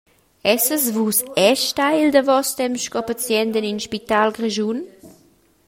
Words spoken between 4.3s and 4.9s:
grischun?